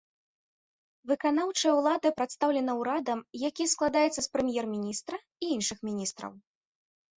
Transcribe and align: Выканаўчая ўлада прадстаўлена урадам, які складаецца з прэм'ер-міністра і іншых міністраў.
Выканаўчая 1.11 1.73
ўлада 1.79 2.09
прадстаўлена 2.21 2.71
урадам, 2.81 3.19
які 3.47 3.69
складаецца 3.75 4.17
з 4.17 4.25
прэм'ер-міністра 4.33 5.23
і 5.45 5.55
іншых 5.61 5.77
міністраў. 5.93 6.31